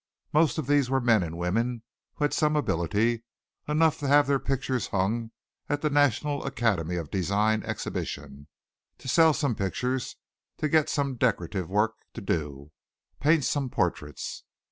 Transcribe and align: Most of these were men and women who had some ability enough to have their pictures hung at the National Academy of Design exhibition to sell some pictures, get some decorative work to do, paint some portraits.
Most 0.33 0.57
of 0.57 0.65
these 0.65 0.89
were 0.89 0.99
men 0.99 1.21
and 1.21 1.37
women 1.37 1.83
who 2.15 2.23
had 2.23 2.33
some 2.33 2.55
ability 2.55 3.23
enough 3.67 3.99
to 3.99 4.07
have 4.07 4.25
their 4.25 4.39
pictures 4.39 4.87
hung 4.87 5.29
at 5.69 5.81
the 5.81 5.91
National 5.91 6.43
Academy 6.43 6.95
of 6.95 7.11
Design 7.11 7.61
exhibition 7.61 8.47
to 8.97 9.07
sell 9.07 9.31
some 9.31 9.53
pictures, 9.53 10.15
get 10.59 10.89
some 10.89 11.17
decorative 11.17 11.69
work 11.69 11.97
to 12.15 12.21
do, 12.21 12.71
paint 13.19 13.43
some 13.43 13.69
portraits. 13.69 14.43